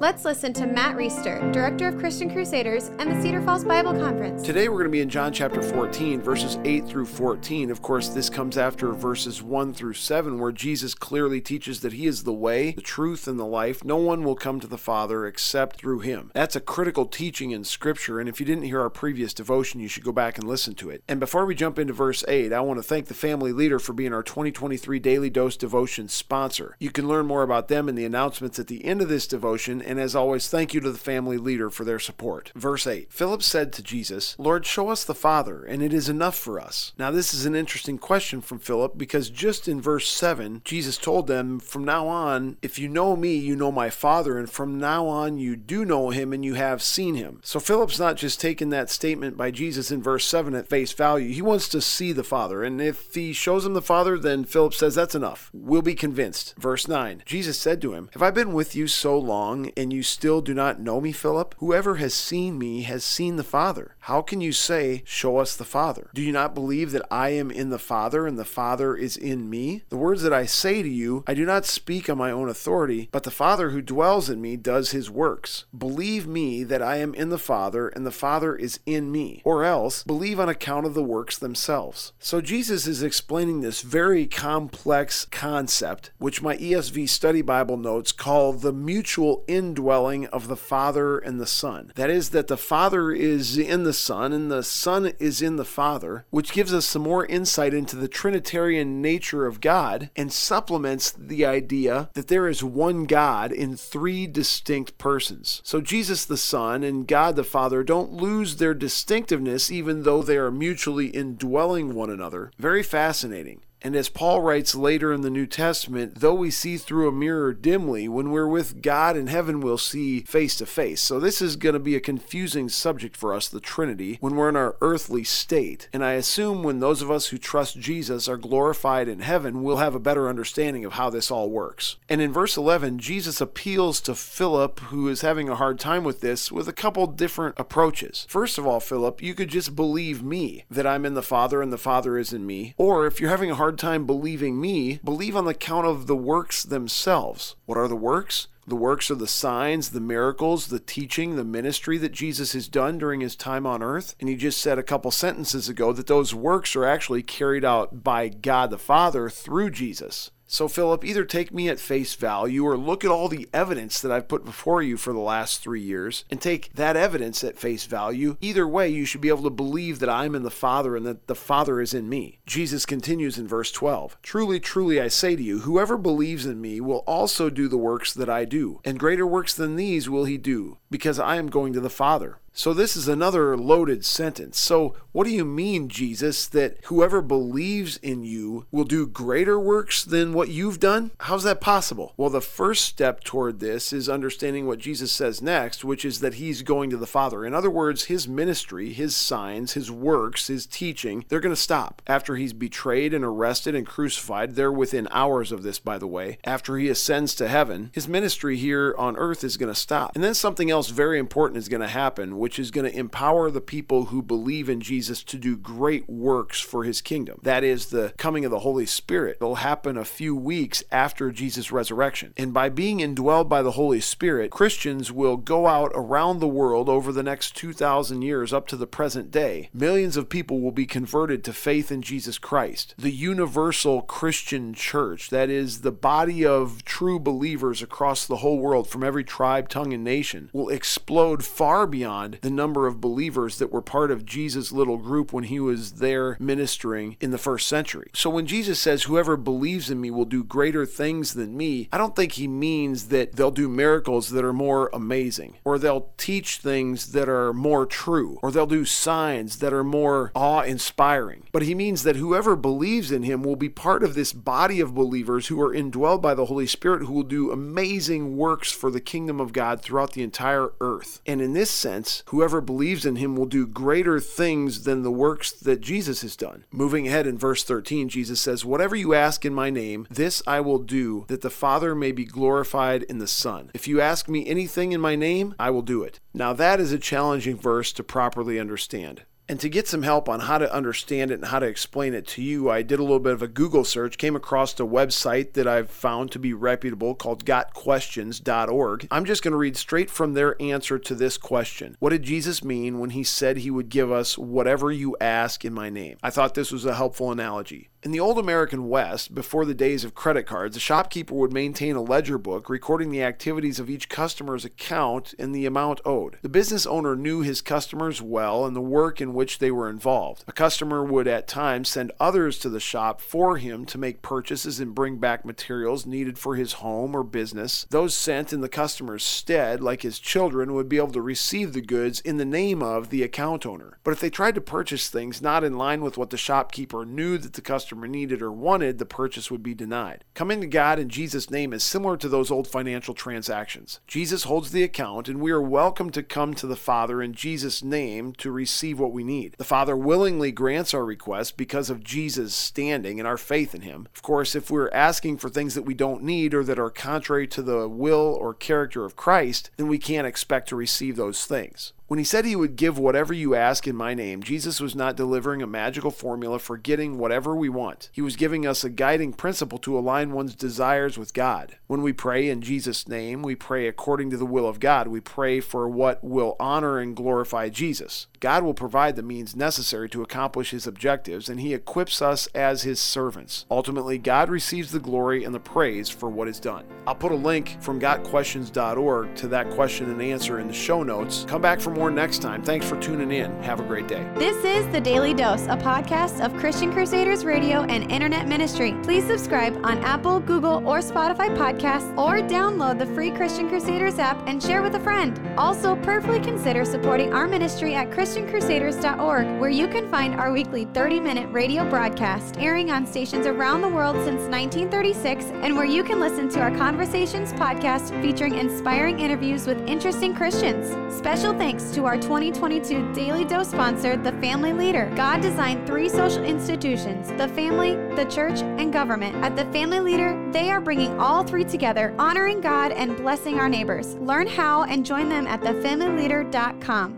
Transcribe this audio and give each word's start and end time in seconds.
Let's 0.00 0.24
listen 0.24 0.52
to 0.52 0.64
Matt 0.64 0.96
Reisetter, 0.96 1.52
Director 1.52 1.88
of 1.88 1.98
Christian 1.98 2.30
Crusaders 2.30 2.92
and 3.00 3.10
the 3.10 3.20
Cedar 3.20 3.42
Falls 3.42 3.64
Bible 3.64 3.94
Conference. 3.94 4.44
Today 4.44 4.68
we're 4.68 4.76
going 4.76 4.84
to 4.84 4.90
be 4.90 5.00
in 5.00 5.08
John 5.08 5.32
chapter 5.32 5.60
14, 5.60 6.22
verses 6.22 6.56
8 6.62 6.86
through 6.86 7.06
14. 7.06 7.68
Of 7.68 7.82
course, 7.82 8.08
this 8.08 8.30
comes 8.30 8.56
after 8.56 8.92
verses 8.92 9.42
1 9.42 9.74
through 9.74 9.94
7, 9.94 10.38
where 10.38 10.52
Jesus 10.52 10.94
clearly 10.94 11.40
teaches 11.40 11.80
that 11.80 11.94
He 11.94 12.06
is 12.06 12.22
the 12.22 12.32
way, 12.32 12.70
the 12.74 12.80
truth, 12.80 13.26
and 13.26 13.40
the 13.40 13.44
life. 13.44 13.84
No 13.84 13.96
one 13.96 14.22
will 14.22 14.36
come 14.36 14.60
to 14.60 14.68
the 14.68 14.78
Father 14.78 15.26
except 15.26 15.78
through 15.78 15.98
Him. 15.98 16.30
That's 16.32 16.54
a 16.54 16.60
critical 16.60 17.04
teaching 17.04 17.50
in 17.50 17.64
Scripture, 17.64 18.20
and 18.20 18.28
if 18.28 18.38
you 18.38 18.46
didn't 18.46 18.64
hear 18.66 18.80
our 18.80 18.90
previous 18.90 19.34
devotion, 19.34 19.80
you 19.80 19.88
should 19.88 20.04
go 20.04 20.12
back 20.12 20.38
and 20.38 20.46
listen 20.46 20.76
to 20.76 20.90
it. 20.90 21.02
And 21.08 21.18
before 21.18 21.44
we 21.44 21.56
jump 21.56 21.76
into 21.76 21.92
verse 21.92 22.24
8, 22.28 22.52
I 22.52 22.60
want 22.60 22.78
to 22.78 22.84
thank 22.84 23.06
the 23.06 23.14
family 23.14 23.50
leader 23.50 23.80
for 23.80 23.94
being 23.94 24.14
our 24.14 24.22
2023 24.22 25.00
Daily 25.00 25.28
Dose 25.28 25.56
Devotion 25.56 26.06
sponsor. 26.06 26.76
You 26.78 26.92
can 26.92 27.08
learn 27.08 27.26
more 27.26 27.42
about 27.42 27.66
them 27.66 27.88
in 27.88 27.96
the 27.96 28.04
announcements 28.04 28.60
at 28.60 28.68
the 28.68 28.84
end 28.84 29.02
of 29.02 29.08
this 29.08 29.26
devotion, 29.26 29.87
and 29.88 29.98
as 29.98 30.14
always, 30.14 30.48
thank 30.48 30.74
you 30.74 30.80
to 30.82 30.92
the 30.92 30.98
family 30.98 31.38
leader 31.38 31.70
for 31.70 31.84
their 31.84 31.98
support. 31.98 32.52
Verse 32.54 32.86
8 32.86 33.10
Philip 33.10 33.42
said 33.42 33.72
to 33.72 33.82
Jesus, 33.82 34.36
Lord, 34.38 34.66
show 34.66 34.90
us 34.90 35.02
the 35.02 35.14
Father, 35.14 35.64
and 35.64 35.82
it 35.82 35.94
is 35.94 36.08
enough 36.08 36.36
for 36.36 36.60
us. 36.60 36.92
Now, 36.98 37.10
this 37.10 37.32
is 37.32 37.46
an 37.46 37.54
interesting 37.54 37.96
question 37.96 38.42
from 38.42 38.58
Philip 38.58 38.98
because 38.98 39.30
just 39.30 39.66
in 39.66 39.80
verse 39.80 40.10
7, 40.10 40.60
Jesus 40.64 40.98
told 40.98 41.26
them, 41.26 41.58
From 41.58 41.84
now 41.84 42.06
on, 42.06 42.58
if 42.60 42.78
you 42.78 42.88
know 42.88 43.16
me, 43.16 43.34
you 43.36 43.56
know 43.56 43.72
my 43.72 43.88
Father, 43.88 44.38
and 44.38 44.50
from 44.50 44.78
now 44.78 45.06
on, 45.06 45.38
you 45.38 45.56
do 45.56 45.84
know 45.84 46.10
him 46.10 46.32
and 46.32 46.44
you 46.44 46.54
have 46.54 46.82
seen 46.82 47.14
him. 47.14 47.40
So 47.42 47.58
Philip's 47.58 47.98
not 47.98 48.16
just 48.16 48.40
taking 48.40 48.68
that 48.70 48.90
statement 48.90 49.36
by 49.38 49.50
Jesus 49.50 49.90
in 49.90 50.02
verse 50.02 50.26
7 50.26 50.54
at 50.54 50.68
face 50.68 50.92
value. 50.92 51.32
He 51.32 51.42
wants 51.42 51.68
to 51.70 51.80
see 51.80 52.12
the 52.12 52.24
Father, 52.24 52.62
and 52.62 52.80
if 52.80 53.14
he 53.14 53.32
shows 53.32 53.64
him 53.64 53.72
the 53.72 53.80
Father, 53.80 54.18
then 54.18 54.44
Philip 54.44 54.74
says, 54.74 54.94
That's 54.94 55.14
enough. 55.14 55.50
We'll 55.54 55.80
be 55.80 55.94
convinced. 55.94 56.54
Verse 56.58 56.86
9 56.86 57.22
Jesus 57.24 57.58
said 57.58 57.80
to 57.80 57.94
him, 57.94 58.10
Have 58.12 58.22
I 58.22 58.30
been 58.30 58.52
with 58.52 58.76
you 58.76 58.86
so 58.86 59.18
long, 59.18 59.70
and 59.78 59.92
you 59.92 60.02
still 60.02 60.40
do 60.40 60.52
not 60.52 60.80
know 60.80 61.00
me, 61.00 61.12
Philip? 61.12 61.54
Whoever 61.58 61.96
has 61.96 62.12
seen 62.12 62.58
me 62.58 62.82
has 62.82 63.04
seen 63.04 63.36
the 63.36 63.44
Father. 63.44 63.94
How 64.00 64.22
can 64.22 64.40
you 64.40 64.52
say, 64.52 65.02
Show 65.06 65.38
us 65.38 65.54
the 65.54 65.64
Father? 65.64 66.10
Do 66.12 66.20
you 66.20 66.32
not 66.32 66.54
believe 66.54 66.90
that 66.90 67.06
I 67.10 67.30
am 67.30 67.50
in 67.50 67.70
the 67.70 67.78
Father 67.78 68.26
and 68.26 68.38
the 68.38 68.44
Father 68.44 68.96
is 68.96 69.16
in 69.16 69.48
me? 69.48 69.82
The 69.88 69.96
words 69.96 70.22
that 70.22 70.32
I 70.32 70.46
say 70.46 70.82
to 70.82 70.88
you, 70.88 71.22
I 71.26 71.34
do 71.34 71.46
not 71.46 71.64
speak 71.64 72.10
on 72.10 72.18
my 72.18 72.30
own 72.30 72.48
authority, 72.48 73.08
but 73.12 73.22
the 73.22 73.30
Father 73.30 73.70
who 73.70 73.80
dwells 73.80 74.28
in 74.28 74.40
me 74.40 74.56
does 74.56 74.90
his 74.90 75.10
works. 75.10 75.66
Believe 75.76 76.26
me 76.26 76.64
that 76.64 76.82
I 76.82 76.96
am 76.96 77.14
in 77.14 77.28
the 77.28 77.38
Father 77.38 77.88
and 77.88 78.04
the 78.04 78.10
Father 78.10 78.56
is 78.56 78.80
in 78.84 79.12
me, 79.12 79.42
or 79.44 79.64
else 79.64 80.02
believe 80.02 80.40
on 80.40 80.48
account 80.48 80.86
of 80.86 80.94
the 80.94 81.02
works 81.04 81.38
themselves. 81.38 82.12
So 82.18 82.40
Jesus 82.40 82.86
is 82.86 83.02
explaining 83.02 83.60
this 83.60 83.82
very 83.82 84.26
complex 84.26 85.24
concept, 85.26 86.10
which 86.18 86.42
my 86.42 86.56
ESV 86.56 87.08
study 87.08 87.42
Bible 87.42 87.76
notes 87.76 88.10
call 88.10 88.52
the 88.52 88.72
mutual 88.72 89.44
indwelling 89.68 90.26
of 90.28 90.48
the 90.48 90.56
Father 90.56 91.18
and 91.18 91.38
the 91.38 91.46
Son. 91.46 91.92
That 91.94 92.08
is, 92.08 92.30
that 92.30 92.48
the 92.48 92.56
Father 92.56 93.12
is 93.12 93.58
in 93.58 93.84
the 93.84 93.92
Son 93.92 94.32
and 94.32 94.50
the 94.50 94.62
Son 94.62 95.12
is 95.18 95.42
in 95.42 95.56
the 95.56 95.64
Father, 95.64 96.24
which 96.30 96.52
gives 96.52 96.72
us 96.72 96.86
some 96.86 97.02
more 97.02 97.26
insight 97.26 97.74
into 97.74 97.96
the 97.96 98.08
Trinitarian 98.08 99.02
nature 99.02 99.46
of 99.46 99.60
God 99.60 100.10
and 100.16 100.32
supplements 100.32 101.12
the 101.12 101.44
idea 101.44 102.08
that 102.14 102.28
there 102.28 102.48
is 102.48 102.64
one 102.64 103.04
God 103.04 103.52
in 103.52 103.76
three 103.76 104.26
distinct 104.26 104.96
persons. 104.96 105.60
So 105.64 105.80
Jesus 105.82 106.24
the 106.24 106.38
Son 106.38 106.82
and 106.82 107.06
God 107.06 107.36
the 107.36 107.44
Father 107.44 107.84
don't 107.84 108.12
lose 108.12 108.56
their 108.56 108.74
distinctiveness 108.74 109.70
even 109.70 110.02
though 110.04 110.22
they 110.22 110.38
are 110.38 110.50
mutually 110.50 111.08
indwelling 111.08 111.94
one 111.94 112.10
another. 112.10 112.50
Very 112.58 112.82
fascinating. 112.82 113.60
And 113.82 113.94
as 113.94 114.08
Paul 114.08 114.40
writes 114.40 114.74
later 114.74 115.12
in 115.12 115.20
the 115.20 115.30
New 115.30 115.46
Testament, 115.46 116.20
though 116.20 116.34
we 116.34 116.50
see 116.50 116.76
through 116.76 117.08
a 117.08 117.12
mirror 117.12 117.52
dimly, 117.52 118.08
when 118.08 118.30
we're 118.30 118.48
with 118.48 118.82
God 118.82 119.16
in 119.16 119.28
heaven, 119.28 119.60
we'll 119.60 119.78
see 119.78 120.20
face 120.20 120.56
to 120.56 120.66
face. 120.66 121.00
So 121.00 121.20
this 121.20 121.40
is 121.40 121.56
going 121.56 121.74
to 121.74 121.78
be 121.78 121.94
a 121.94 122.00
confusing 122.00 122.68
subject 122.68 123.16
for 123.16 123.34
us, 123.34 123.48
the 123.48 123.60
Trinity, 123.60 124.18
when 124.20 124.34
we're 124.34 124.48
in 124.48 124.56
our 124.56 124.76
earthly 124.80 125.24
state. 125.24 125.88
And 125.92 126.04
I 126.04 126.12
assume 126.12 126.62
when 126.62 126.80
those 126.80 127.02
of 127.02 127.10
us 127.10 127.28
who 127.28 127.38
trust 127.38 127.78
Jesus 127.78 128.28
are 128.28 128.36
glorified 128.36 129.08
in 129.08 129.20
heaven, 129.20 129.62
we'll 129.62 129.76
have 129.76 129.94
a 129.94 130.00
better 130.00 130.28
understanding 130.28 130.84
of 130.84 130.94
how 130.94 131.10
this 131.10 131.30
all 131.30 131.50
works. 131.50 131.96
And 132.08 132.20
in 132.20 132.32
verse 132.32 132.56
11, 132.56 132.98
Jesus 132.98 133.40
appeals 133.40 134.00
to 134.02 134.14
Philip, 134.14 134.80
who 134.80 135.08
is 135.08 135.20
having 135.20 135.48
a 135.48 135.56
hard 135.56 135.78
time 135.78 136.04
with 136.04 136.20
this, 136.20 136.50
with 136.50 136.68
a 136.68 136.72
couple 136.72 137.06
different 137.06 137.54
approaches. 137.58 138.26
First 138.28 138.58
of 138.58 138.66
all, 138.66 138.80
Philip, 138.80 139.22
you 139.22 139.34
could 139.34 139.48
just 139.48 139.76
believe 139.76 140.22
me 140.22 140.64
that 140.70 140.86
I'm 140.86 141.04
in 141.04 141.14
the 141.14 141.22
Father 141.22 141.62
and 141.62 141.72
the 141.72 141.78
Father 141.78 142.18
is 142.18 142.32
in 142.32 142.46
me. 142.46 142.74
Or 142.76 143.06
if 143.06 143.20
you're 143.20 143.30
having 143.30 143.50
a 143.50 143.54
hard 143.54 143.67
time 143.76 144.06
believing 144.06 144.60
me, 144.60 145.00
believe 145.04 145.36
on 145.36 145.44
the 145.44 145.52
count 145.52 145.86
of 145.86 146.06
the 146.06 146.16
works 146.16 146.62
themselves. 146.62 147.56
What 147.66 147.76
are 147.76 147.88
the 147.88 147.96
works? 147.96 148.46
The 148.66 148.76
works 148.76 149.10
are 149.10 149.14
the 149.14 149.26
signs, 149.26 149.90
the 149.90 150.00
miracles, 150.00 150.68
the 150.68 150.78
teaching, 150.78 151.36
the 151.36 151.44
ministry 151.44 151.98
that 151.98 152.12
Jesus 152.12 152.52
has 152.52 152.68
done 152.68 152.98
during 152.98 153.20
his 153.20 153.34
time 153.34 153.66
on 153.66 153.82
earth. 153.82 154.14
And 154.20 154.28
he 154.28 154.36
just 154.36 154.60
said 154.60 154.78
a 154.78 154.82
couple 154.82 155.10
sentences 155.10 155.68
ago 155.68 155.92
that 155.92 156.06
those 156.06 156.34
works 156.34 156.76
are 156.76 156.84
actually 156.84 157.22
carried 157.22 157.64
out 157.64 158.04
by 158.04 158.28
God 158.28 158.70
the 158.70 158.78
Father 158.78 159.30
through 159.30 159.70
Jesus. 159.70 160.30
So, 160.50 160.66
Philip, 160.66 161.04
either 161.04 161.26
take 161.26 161.52
me 161.52 161.68
at 161.68 161.78
face 161.78 162.14
value 162.14 162.64
or 162.64 162.78
look 162.78 163.04
at 163.04 163.10
all 163.10 163.28
the 163.28 163.46
evidence 163.52 164.00
that 164.00 164.10
I've 164.10 164.28
put 164.28 164.46
before 164.46 164.82
you 164.82 164.96
for 164.96 165.12
the 165.12 165.18
last 165.18 165.60
three 165.60 165.82
years 165.82 166.24
and 166.30 166.40
take 166.40 166.72
that 166.72 166.96
evidence 166.96 167.44
at 167.44 167.58
face 167.58 167.84
value. 167.84 168.38
Either 168.40 168.66
way, 168.66 168.88
you 168.88 169.04
should 169.04 169.20
be 169.20 169.28
able 169.28 169.42
to 169.42 169.50
believe 169.50 169.98
that 169.98 170.08
I'm 170.08 170.34
in 170.34 170.44
the 170.44 170.50
Father 170.50 170.96
and 170.96 171.04
that 171.04 171.26
the 171.26 171.34
Father 171.34 171.82
is 171.82 171.92
in 171.92 172.08
me. 172.08 172.38
Jesus 172.46 172.86
continues 172.86 173.36
in 173.36 173.46
verse 173.46 173.70
12 173.70 174.16
Truly, 174.22 174.58
truly, 174.58 174.98
I 174.98 175.08
say 175.08 175.36
to 175.36 175.42
you, 175.42 175.60
whoever 175.60 175.98
believes 175.98 176.46
in 176.46 176.62
me 176.62 176.80
will 176.80 177.04
also 177.06 177.50
do 177.50 177.68
the 177.68 177.76
works 177.76 178.14
that 178.14 178.30
I 178.30 178.46
do, 178.46 178.80
and 178.86 178.98
greater 178.98 179.26
works 179.26 179.52
than 179.52 179.76
these 179.76 180.08
will 180.08 180.24
he 180.24 180.38
do, 180.38 180.78
because 180.90 181.18
I 181.18 181.36
am 181.36 181.48
going 181.48 181.72
to 181.72 181.80
the 181.80 181.90
Father. 181.90 182.38
So, 182.58 182.74
this 182.74 182.96
is 182.96 183.06
another 183.06 183.56
loaded 183.56 184.04
sentence. 184.04 184.58
So, 184.58 184.96
what 185.12 185.24
do 185.24 185.30
you 185.30 185.44
mean, 185.44 185.88
Jesus, 185.88 186.48
that 186.48 186.78
whoever 186.86 187.22
believes 187.22 187.98
in 187.98 188.24
you 188.24 188.66
will 188.72 188.82
do 188.84 189.06
greater 189.06 189.60
works 189.60 190.02
than 190.02 190.32
what 190.32 190.48
you've 190.48 190.80
done? 190.80 191.12
How's 191.20 191.44
that 191.44 191.60
possible? 191.60 192.14
Well, 192.16 192.30
the 192.30 192.40
first 192.40 192.84
step 192.84 193.22
toward 193.22 193.60
this 193.60 193.92
is 193.92 194.08
understanding 194.08 194.66
what 194.66 194.80
Jesus 194.80 195.12
says 195.12 195.40
next, 195.40 195.84
which 195.84 196.04
is 196.04 196.18
that 196.18 196.34
he's 196.34 196.62
going 196.62 196.90
to 196.90 196.96
the 196.96 197.06
Father. 197.06 197.44
In 197.44 197.54
other 197.54 197.70
words, 197.70 198.04
his 198.04 198.26
ministry, 198.26 198.92
his 198.92 199.14
signs, 199.14 199.74
his 199.74 199.90
works, 199.90 200.48
his 200.48 200.66
teaching, 200.66 201.24
they're 201.28 201.38
going 201.38 201.54
to 201.54 201.60
stop. 201.60 202.02
After 202.08 202.34
he's 202.34 202.52
betrayed 202.52 203.14
and 203.14 203.24
arrested 203.24 203.76
and 203.76 203.86
crucified, 203.86 204.56
they're 204.56 204.72
within 204.72 205.06
hours 205.12 205.52
of 205.52 205.62
this, 205.62 205.78
by 205.78 205.96
the 205.96 206.08
way. 206.08 206.38
After 206.42 206.76
he 206.76 206.88
ascends 206.88 207.36
to 207.36 207.46
heaven, 207.46 207.90
his 207.92 208.08
ministry 208.08 208.56
here 208.56 208.96
on 208.98 209.16
earth 209.16 209.44
is 209.44 209.56
going 209.56 209.72
to 209.72 209.78
stop. 209.78 210.16
And 210.16 210.24
then 210.24 210.34
something 210.34 210.70
else 210.70 210.77
very 210.86 211.18
important 211.18 211.58
is 211.58 211.68
going 211.68 211.82
to 211.82 211.88
happen, 211.88 212.38
which 212.38 212.60
is 212.60 212.70
going 212.70 212.88
to 212.88 212.96
empower 212.96 213.50
the 213.50 213.60
people 213.60 214.06
who 214.06 214.22
believe 214.22 214.68
in 214.68 214.80
Jesus 214.80 215.24
to 215.24 215.36
do 215.36 215.56
great 215.56 216.08
works 216.08 216.60
for 216.60 216.84
his 216.84 217.00
kingdom. 217.00 217.40
That 217.42 217.64
is 217.64 217.86
the 217.86 218.14
coming 218.16 218.44
of 218.44 218.52
the 218.52 218.60
Holy 218.60 218.86
Spirit. 218.86 219.38
It'll 219.40 219.56
happen 219.56 219.96
a 219.96 220.04
few 220.04 220.36
weeks 220.36 220.84
after 220.92 221.32
Jesus' 221.32 221.72
resurrection. 221.72 222.32
And 222.36 222.54
by 222.54 222.68
being 222.68 222.98
indwelled 222.98 223.48
by 223.48 223.62
the 223.62 223.72
Holy 223.72 224.00
Spirit, 224.00 224.50
Christians 224.50 225.10
will 225.10 225.36
go 225.36 225.66
out 225.66 225.90
around 225.94 226.38
the 226.38 226.46
world 226.46 226.88
over 226.88 227.10
the 227.10 227.22
next 227.22 227.56
2,000 227.56 228.22
years 228.22 228.52
up 228.52 228.66
to 228.68 228.76
the 228.76 228.86
present 228.86 229.30
day. 229.30 229.70
Millions 229.72 230.16
of 230.16 230.28
people 230.28 230.60
will 230.60 230.72
be 230.72 230.86
converted 230.86 231.42
to 231.44 231.52
faith 231.52 231.90
in 231.90 232.02
Jesus 232.02 232.38
Christ. 232.38 232.94
The 232.98 233.10
universal 233.10 234.02
Christian 234.02 234.74
church, 234.74 235.30
that 235.30 235.50
is 235.50 235.80
the 235.80 235.92
body 235.92 236.46
of 236.46 236.84
true 236.84 237.18
believers 237.18 237.82
across 237.82 238.26
the 238.26 238.36
whole 238.36 238.58
world 238.58 238.88
from 238.88 239.02
every 239.02 239.24
tribe, 239.24 239.68
tongue, 239.68 239.92
and 239.92 240.04
nation, 240.04 240.50
will 240.52 240.67
explode 240.68 241.44
far 241.44 241.86
beyond 241.86 242.38
the 242.42 242.50
number 242.50 242.86
of 242.86 243.00
believers 243.00 243.58
that 243.58 243.72
were 243.72 243.82
part 243.82 244.10
of 244.10 244.26
Jesus' 244.26 244.72
little 244.72 244.98
group 244.98 245.32
when 245.32 245.44
he 245.44 245.60
was 245.60 245.94
there 245.94 246.36
ministering 246.38 247.16
in 247.20 247.30
the 247.30 247.38
first 247.38 247.66
century. 247.66 248.10
So 248.14 248.30
when 248.30 248.46
Jesus 248.46 248.78
says, 248.78 249.04
Whoever 249.04 249.36
believes 249.36 249.90
in 249.90 250.00
me 250.00 250.10
will 250.10 250.24
do 250.24 250.44
greater 250.44 250.84
things 250.84 251.34
than 251.34 251.56
me, 251.56 251.88
I 251.92 251.98
don't 251.98 252.16
think 252.16 252.32
he 252.32 252.48
means 252.48 253.08
that 253.08 253.32
they'll 253.32 253.50
do 253.50 253.68
miracles 253.68 254.30
that 254.30 254.44
are 254.44 254.52
more 254.52 254.90
amazing, 254.92 255.54
or 255.64 255.78
they'll 255.78 256.10
teach 256.16 256.58
things 256.58 257.12
that 257.12 257.28
are 257.28 257.52
more 257.52 257.86
true, 257.86 258.38
or 258.42 258.50
they'll 258.50 258.66
do 258.66 258.84
signs 258.84 259.58
that 259.58 259.72
are 259.72 259.84
more 259.84 260.32
awe 260.34 260.62
inspiring. 260.62 261.44
But 261.52 261.62
he 261.62 261.74
means 261.74 262.02
that 262.02 262.16
whoever 262.16 262.56
believes 262.56 263.12
in 263.12 263.22
him 263.22 263.42
will 263.42 263.56
be 263.56 263.68
part 263.68 264.02
of 264.02 264.14
this 264.14 264.32
body 264.32 264.80
of 264.80 264.94
believers 264.94 265.46
who 265.46 265.60
are 265.60 265.72
indwelled 265.72 266.22
by 266.22 266.34
the 266.34 266.46
Holy 266.46 266.66
Spirit 266.66 267.04
who 267.04 267.12
will 267.12 267.22
do 267.22 267.50
amazing 267.50 268.36
works 268.36 268.72
for 268.72 268.90
the 268.90 269.00
kingdom 269.00 269.40
of 269.40 269.52
God 269.52 269.80
throughout 269.80 270.12
the 270.12 270.22
entire 270.22 270.57
entire 270.58 270.72
earth. 270.80 271.20
And 271.26 271.40
in 271.40 271.52
this 271.52 271.70
sense, 271.70 272.22
whoever 272.28 272.60
believes 272.60 273.06
in 273.06 273.16
him 273.16 273.36
will 273.36 273.46
do 273.46 273.66
greater 273.66 274.20
things 274.20 274.84
than 274.84 275.02
the 275.02 275.10
works 275.10 275.52
that 275.52 275.80
Jesus 275.80 276.22
has 276.22 276.36
done. 276.36 276.64
Moving 276.72 277.06
ahead 277.06 277.26
in 277.26 277.38
verse 277.38 277.64
13, 277.64 278.08
Jesus 278.08 278.40
says, 278.40 278.64
Whatever 278.64 278.96
you 278.96 279.14
ask 279.14 279.44
in 279.44 279.54
my 279.54 279.70
name, 279.70 280.06
this 280.10 280.42
I 280.46 280.60
will 280.60 280.78
do, 280.78 281.24
that 281.28 281.42
the 281.42 281.50
Father 281.50 281.94
may 281.94 282.12
be 282.12 282.24
glorified 282.24 283.02
in 283.04 283.18
the 283.18 283.26
Son. 283.26 283.70
If 283.74 283.86
you 283.86 284.00
ask 284.00 284.28
me 284.28 284.46
anything 284.46 284.92
in 284.92 285.00
my 285.00 285.16
name, 285.16 285.54
I 285.58 285.70
will 285.70 285.82
do 285.82 286.02
it. 286.02 286.20
Now, 286.34 286.52
that 286.52 286.80
is 286.80 286.92
a 286.92 286.98
challenging 286.98 287.56
verse 287.56 287.92
to 287.94 288.04
properly 288.04 288.58
understand. 288.58 289.22
And 289.50 289.58
to 289.60 289.70
get 289.70 289.88
some 289.88 290.02
help 290.02 290.28
on 290.28 290.40
how 290.40 290.58
to 290.58 290.70
understand 290.70 291.30
it 291.30 291.36
and 291.36 291.46
how 291.46 291.58
to 291.58 291.66
explain 291.66 292.12
it 292.12 292.26
to 292.28 292.42
you, 292.42 292.68
I 292.68 292.82
did 292.82 292.98
a 292.98 293.02
little 293.02 293.18
bit 293.18 293.32
of 293.32 293.40
a 293.40 293.48
Google 293.48 293.82
search, 293.82 294.18
came 294.18 294.36
across 294.36 294.74
a 294.74 294.82
website 294.82 295.54
that 295.54 295.66
I've 295.66 295.90
found 295.90 296.30
to 296.32 296.38
be 296.38 296.52
reputable 296.52 297.14
called 297.14 297.46
gotquestions.org. 297.46 299.08
I'm 299.10 299.24
just 299.24 299.42
going 299.42 299.52
to 299.52 299.58
read 299.58 299.78
straight 299.78 300.10
from 300.10 300.34
their 300.34 300.60
answer 300.60 300.98
to 300.98 301.14
this 301.14 301.38
question 301.38 301.96
What 301.98 302.10
did 302.10 302.24
Jesus 302.24 302.62
mean 302.62 302.98
when 302.98 303.10
he 303.10 303.24
said 303.24 303.56
he 303.58 303.70
would 303.70 303.88
give 303.88 304.12
us 304.12 304.36
whatever 304.36 304.92
you 304.92 305.16
ask 305.18 305.64
in 305.64 305.72
my 305.72 305.88
name? 305.88 306.18
I 306.22 306.28
thought 306.28 306.52
this 306.52 306.70
was 306.70 306.84
a 306.84 306.94
helpful 306.94 307.32
analogy. 307.32 307.88
In 308.00 308.12
the 308.12 308.20
old 308.20 308.38
American 308.38 308.88
West, 308.88 309.34
before 309.34 309.64
the 309.64 309.74
days 309.74 310.04
of 310.04 310.14
credit 310.14 310.44
cards, 310.44 310.76
a 310.76 310.80
shopkeeper 310.80 311.34
would 311.34 311.52
maintain 311.52 311.96
a 311.96 312.00
ledger 312.00 312.38
book 312.38 312.70
recording 312.70 313.10
the 313.10 313.24
activities 313.24 313.80
of 313.80 313.90
each 313.90 314.08
customer's 314.08 314.64
account 314.64 315.34
and 315.36 315.52
the 315.52 315.66
amount 315.66 316.00
owed. 316.04 316.38
The 316.42 316.48
business 316.48 316.86
owner 316.86 317.16
knew 317.16 317.40
his 317.40 317.60
customers 317.60 318.22
well 318.22 318.64
and 318.66 318.76
the 318.76 318.80
work 318.80 319.20
in 319.20 319.34
which 319.38 319.60
they 319.60 319.70
were 319.70 319.88
involved. 319.88 320.42
A 320.48 320.52
customer 320.52 321.04
would 321.04 321.28
at 321.28 321.46
times 321.46 321.88
send 321.88 322.10
others 322.18 322.58
to 322.58 322.68
the 322.68 322.80
shop 322.80 323.20
for 323.20 323.56
him 323.56 323.84
to 323.86 323.96
make 323.96 324.20
purchases 324.20 324.80
and 324.80 324.96
bring 324.96 325.18
back 325.18 325.44
materials 325.44 326.04
needed 326.04 326.36
for 326.36 326.56
his 326.56 326.72
home 326.72 327.14
or 327.14 327.22
business. 327.22 327.86
Those 327.88 328.14
sent 328.14 328.52
in 328.52 328.62
the 328.62 328.68
customer's 328.68 329.22
stead, 329.22 329.80
like 329.80 330.02
his 330.02 330.18
children, 330.18 330.74
would 330.74 330.88
be 330.88 330.96
able 330.96 331.12
to 331.12 331.22
receive 331.22 331.72
the 331.72 331.80
goods 331.80 332.18
in 332.18 332.36
the 332.36 332.44
name 332.44 332.82
of 332.82 333.10
the 333.10 333.22
account 333.22 333.64
owner. 333.64 333.98
But 334.02 334.10
if 334.10 334.18
they 334.18 334.28
tried 334.28 334.56
to 334.56 334.60
purchase 334.60 335.08
things 335.08 335.40
not 335.40 335.62
in 335.62 335.78
line 335.78 336.00
with 336.00 336.18
what 336.18 336.30
the 336.30 336.36
shopkeeper 336.36 337.06
knew 337.06 337.38
that 337.38 337.52
the 337.52 337.60
customer 337.60 338.08
needed 338.08 338.42
or 338.42 338.50
wanted, 338.50 338.98
the 338.98 339.06
purchase 339.06 339.52
would 339.52 339.62
be 339.62 339.72
denied. 339.72 340.24
Coming 340.34 340.60
to 340.62 340.66
God 340.66 340.98
in 340.98 341.08
Jesus' 341.08 341.48
name 341.48 341.72
is 341.72 341.84
similar 341.84 342.16
to 342.16 342.28
those 342.28 342.50
old 342.50 342.66
financial 342.66 343.14
transactions. 343.14 344.00
Jesus 344.08 344.42
holds 344.42 344.72
the 344.72 344.82
account, 344.82 345.28
and 345.28 345.40
we 345.40 345.52
are 345.52 345.62
welcome 345.62 346.10
to 346.10 346.24
come 346.24 346.54
to 346.54 346.66
the 346.66 346.74
Father 346.74 347.22
in 347.22 347.34
Jesus' 347.34 347.84
name 347.84 348.32
to 348.38 348.50
receive 348.50 348.98
what 348.98 349.12
we 349.12 349.27
need. 349.28 349.54
The 349.58 349.64
Father 349.64 349.96
willingly 349.96 350.50
grants 350.50 350.92
our 350.92 351.04
request 351.04 351.56
because 351.56 351.88
of 351.88 352.02
Jesus' 352.02 352.54
standing 352.54 353.20
and 353.20 353.28
our 353.28 353.36
faith 353.36 353.74
in 353.76 353.82
Him. 353.82 354.08
Of 354.16 354.22
course, 354.22 354.56
if 354.56 354.68
we're 354.68 354.90
asking 354.90 355.36
for 355.36 355.48
things 355.48 355.76
that 355.76 355.82
we 355.82 355.94
don't 355.94 356.24
need 356.24 356.52
or 356.52 356.64
that 356.64 356.80
are 356.80 356.90
contrary 356.90 357.46
to 357.46 357.62
the 357.62 357.88
will 357.88 358.36
or 358.40 358.52
character 358.54 359.04
of 359.04 359.14
Christ, 359.14 359.70
then 359.76 359.86
we 359.86 359.98
can't 359.98 360.26
expect 360.26 360.68
to 360.70 360.76
receive 360.76 361.14
those 361.14 361.46
things. 361.46 361.92
When 362.08 362.18
he 362.18 362.24
said 362.24 362.46
he 362.46 362.56
would 362.56 362.76
give 362.76 362.98
whatever 362.98 363.34
you 363.34 363.54
ask 363.54 363.86
in 363.86 363.94
my 363.94 364.14
name, 364.14 364.42
Jesus 364.42 364.80
was 364.80 364.94
not 364.94 365.14
delivering 365.14 365.60
a 365.60 365.66
magical 365.66 366.10
formula 366.10 366.58
for 366.58 366.78
getting 366.78 367.18
whatever 367.18 367.54
we 367.54 367.68
want. 367.68 368.08
He 368.14 368.22
was 368.22 368.34
giving 368.34 368.66
us 368.66 368.82
a 368.82 368.88
guiding 368.88 369.34
principle 369.34 369.76
to 369.80 369.98
align 369.98 370.32
one's 370.32 370.54
desires 370.54 371.18
with 371.18 371.34
God. 371.34 371.76
When 371.86 372.00
we 372.00 372.14
pray 372.14 372.48
in 372.48 372.62
Jesus' 372.62 373.06
name, 373.06 373.42
we 373.42 373.54
pray 373.54 373.86
according 373.86 374.30
to 374.30 374.38
the 374.38 374.46
will 374.46 374.66
of 374.66 374.80
God. 374.80 375.08
We 375.08 375.20
pray 375.20 375.60
for 375.60 375.86
what 375.86 376.24
will 376.24 376.56
honor 376.58 376.98
and 376.98 377.14
glorify 377.14 377.68
Jesus. 377.68 378.26
God 378.40 378.62
will 378.62 378.74
provide 378.74 379.16
the 379.16 379.22
means 379.22 379.56
necessary 379.56 380.08
to 380.10 380.22
accomplish 380.22 380.70
his 380.70 380.86
objectives, 380.86 381.48
and 381.48 381.58
he 381.58 381.74
equips 381.74 382.22
us 382.22 382.46
as 382.54 382.82
his 382.82 383.00
servants. 383.00 383.66
Ultimately, 383.68 384.16
God 384.16 384.48
receives 384.48 384.92
the 384.92 385.00
glory 385.00 385.42
and 385.42 385.52
the 385.52 385.58
praise 385.58 386.08
for 386.08 386.28
what 386.28 386.46
is 386.46 386.60
done. 386.60 386.84
I'll 387.06 387.16
put 387.16 387.32
a 387.32 387.36
link 387.36 387.76
from 387.80 388.00
gotquestions.org 388.00 389.34
to 389.34 389.48
that 389.48 389.70
question 389.70 390.10
and 390.10 390.22
answer 390.22 390.60
in 390.60 390.68
the 390.68 390.72
show 390.72 391.02
notes. 391.02 391.44
Come 391.48 391.60
back 391.60 391.80
for 391.80 391.90
more 391.90 392.12
next 392.12 392.40
time. 392.40 392.62
Thanks 392.62 392.88
for 392.88 393.00
tuning 393.00 393.32
in. 393.32 393.60
Have 393.62 393.80
a 393.80 393.84
great 393.84 394.06
day. 394.06 394.24
This 394.36 394.56
is 394.64 394.86
The 394.92 395.00
Daily 395.00 395.34
Dose, 395.34 395.64
a 395.64 395.76
podcast 395.76 396.44
of 396.44 396.54
Christian 396.58 396.92
Crusaders 396.92 397.44
Radio 397.44 397.82
and 397.82 398.10
Internet 398.10 398.46
Ministry. 398.46 398.94
Please 399.02 399.24
subscribe 399.24 399.74
on 399.84 399.98
Apple, 400.04 400.38
Google, 400.38 400.86
or 400.88 401.00
Spotify 401.00 401.56
podcasts, 401.56 402.16
or 402.16 402.38
download 402.46 403.00
the 403.00 403.06
free 403.06 403.32
Christian 403.32 403.68
Crusaders 403.68 404.20
app 404.20 404.40
and 404.46 404.62
share 404.62 404.82
with 404.82 404.94
a 404.94 405.00
friend. 405.00 405.40
Also, 405.58 405.96
prayerfully 405.96 406.40
consider 406.40 406.84
supporting 406.84 407.32
our 407.32 407.48
ministry 407.48 407.94
at 407.94 408.12
ChristianCrusaders.org, 408.28 409.58
where 409.58 409.70
you 409.70 409.88
can 409.88 410.08
find 410.10 410.34
our 410.34 410.52
weekly 410.52 410.84
30 410.86 411.20
minute 411.20 411.48
radio 411.50 411.88
broadcast 411.88 412.56
airing 412.58 412.90
on 412.90 413.06
stations 413.06 413.46
around 413.46 413.80
the 413.80 413.88
world 413.88 414.16
since 414.16 414.42
1936, 414.50 415.46
and 415.62 415.74
where 415.74 415.86
you 415.86 416.04
can 416.04 416.20
listen 416.20 416.48
to 416.50 416.60
our 416.60 416.70
Conversations 416.76 417.52
podcast 417.54 418.10
featuring 418.20 418.56
inspiring 418.56 419.18
interviews 419.20 419.66
with 419.66 419.80
interesting 419.88 420.34
Christians. 420.34 420.94
Special 421.14 421.54
thanks 421.54 421.90
to 421.92 422.04
our 422.04 422.16
2022 422.16 423.12
Daily 423.14 423.44
Dose 423.44 423.70
sponsor, 423.70 424.16
The 424.16 424.32
Family 424.32 424.72
Leader. 424.72 425.10
God 425.16 425.40
designed 425.40 425.86
three 425.86 426.08
social 426.08 426.44
institutions 426.44 427.32
the 427.38 427.48
family, 427.48 427.94
the 428.14 428.24
church, 428.24 428.60
and 428.60 428.92
government. 428.92 429.36
At 429.36 429.56
The 429.56 429.64
Family 429.72 430.00
Leader, 430.00 430.50
they 430.52 430.70
are 430.70 430.80
bringing 430.80 431.18
all 431.18 431.44
three 431.44 431.64
together, 431.64 432.14
honoring 432.18 432.60
God 432.60 432.92
and 432.92 433.16
blessing 433.16 433.58
our 433.58 433.68
neighbors. 433.68 434.16
Learn 434.16 434.46
how 434.46 434.82
and 434.84 435.06
join 435.06 435.28
them 435.28 435.46
at 435.46 435.60
thefamilyleader.com. 435.60 437.17